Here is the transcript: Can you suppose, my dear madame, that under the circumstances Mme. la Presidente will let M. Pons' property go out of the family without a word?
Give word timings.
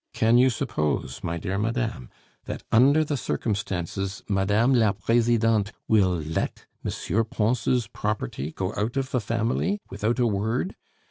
Can 0.13 0.39
you 0.39 0.49
suppose, 0.49 1.19
my 1.23 1.37
dear 1.37 1.59
madame, 1.59 2.09
that 2.45 2.63
under 2.71 3.03
the 3.03 3.15
circumstances 3.17 4.23
Mme. 4.27 4.73
la 4.73 4.93
Presidente 4.93 5.73
will 5.87 6.15
let 6.15 6.65
M. 6.83 7.25
Pons' 7.25 7.85
property 7.85 8.51
go 8.51 8.73
out 8.75 8.97
of 8.97 9.11
the 9.11 9.21
family 9.21 9.79
without 9.91 10.17
a 10.17 10.25
word? 10.25 10.75